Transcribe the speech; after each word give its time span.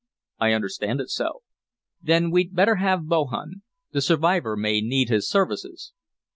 "I 0.39 0.53
understand 0.53 0.99
it 0.99 1.11
so." 1.11 1.43
"Then 2.01 2.31
we'd 2.31 2.55
better 2.55 2.77
have 2.77 3.05
Bohun. 3.05 3.61
The 3.91 4.01
survivor 4.01 4.57
may 4.57 4.81
need 4.81 5.09
his 5.09 5.29
services." 5.29 5.93